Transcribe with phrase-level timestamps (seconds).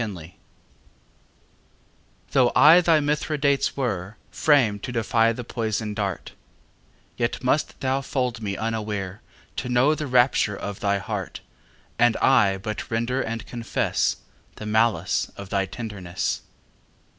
[0.03, 0.39] XXVII
[2.31, 6.31] Though I thy Mithridates were, Framed to defy the poison dart,
[7.17, 9.21] Yet must thou fold me unaware
[9.57, 11.41] To know the rapture of thy heart,
[11.99, 14.15] And I but render and confess
[14.55, 16.41] The malice of thy tenderness.